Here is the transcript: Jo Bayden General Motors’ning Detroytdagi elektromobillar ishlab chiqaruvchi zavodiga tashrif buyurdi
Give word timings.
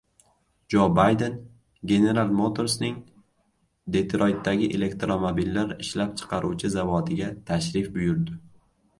Jo 0.73 0.85
Bayden 0.99 1.33
General 1.89 2.29
Motors’ning 2.37 2.95
Detroytdagi 3.97 4.69
elektromobillar 4.77 5.75
ishlab 5.85 6.15
chiqaruvchi 6.23 6.73
zavodiga 6.77 7.29
tashrif 7.51 7.93
buyurdi 7.99 8.39